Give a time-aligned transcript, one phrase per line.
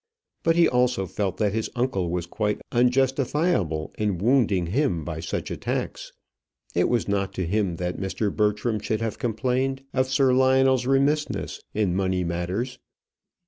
[0.41, 5.51] But he also felt that his uncle was quite unjustifiable in wounding him by such
[5.51, 6.11] attacks.
[6.73, 8.35] It was not to him that Mr.
[8.35, 12.79] Bertram should have complained of Sir Lionel's remissness in money matters.